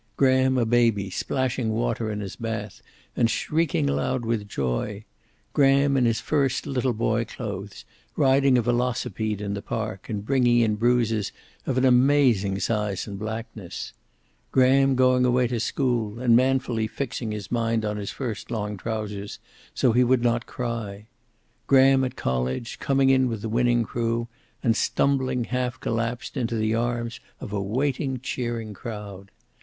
Graham 0.17 0.57
a 0.57 0.65
baby, 0.65 1.11
splashing 1.11 1.69
water 1.69 2.09
in 2.11 2.21
his 2.21 2.35
bath 2.35 2.81
and 3.15 3.29
shrieking 3.29 3.87
aloud 3.87 4.25
with 4.25 4.49
joy; 4.49 5.05
Graham 5.53 5.95
in 5.95 6.05
his 6.05 6.19
first 6.19 6.65
little 6.65 6.93
boy 6.95 7.23
clothes, 7.23 7.85
riding 8.15 8.57
a 8.57 8.63
velocipede 8.63 9.41
in 9.41 9.53
the 9.53 9.61
park 9.61 10.09
and 10.09 10.25
bringing 10.25 10.61
in 10.61 10.73
bruises 10.73 11.31
of 11.67 11.77
an 11.77 11.85
amazing 11.85 12.59
size 12.59 13.05
and 13.05 13.19
blackness; 13.19 13.93
Graham 14.51 14.95
going 14.95 15.23
away 15.23 15.45
to 15.49 15.59
school, 15.59 16.19
and 16.19 16.35
manfully 16.35 16.87
fixing 16.87 17.31
his 17.31 17.51
mind 17.51 17.85
on 17.85 17.97
his 17.97 18.09
first 18.09 18.49
long 18.49 18.77
trousers, 18.77 19.37
so 19.75 19.91
he 19.91 20.03
would 20.03 20.23
not 20.23 20.47
cry; 20.47 21.05
Graham 21.67 22.03
at 22.03 22.15
college, 22.15 22.79
coming 22.79 23.11
in 23.11 23.27
with 23.27 23.43
the 23.43 23.49
winning 23.49 23.83
crew, 23.83 24.27
and 24.63 24.75
stumbling, 24.75 25.43
half 25.43 25.79
collapsed, 25.79 26.37
into 26.37 26.55
the 26.55 26.73
arms 26.73 27.19
of 27.39 27.53
a 27.53 27.61
waiting, 27.61 28.19
cheering 28.19 28.73
crowd. 28.73 29.29